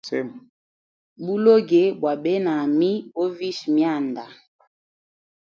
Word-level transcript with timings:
Buloge 1.25 1.81
bwa 1.99 2.13
benami, 2.23 2.91
bovisha 3.13 3.65
mianda. 3.75 4.25